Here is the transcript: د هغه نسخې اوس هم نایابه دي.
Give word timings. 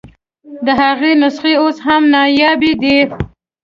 د 0.65 0.67
هغه 0.81 1.09
نسخې 1.21 1.53
اوس 1.61 1.77
هم 1.87 2.01
نایابه 2.13 2.71
دي. 2.81 2.97